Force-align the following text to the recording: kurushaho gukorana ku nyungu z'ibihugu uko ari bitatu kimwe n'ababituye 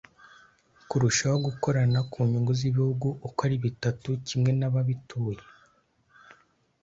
kurushaho 0.89 1.37
gukorana 1.47 1.99
ku 2.11 2.17
nyungu 2.29 2.51
z'ibihugu 2.59 3.07
uko 3.27 3.39
ari 3.47 3.57
bitatu 3.65 4.09
kimwe 4.27 4.51
n'ababituye 4.59 5.41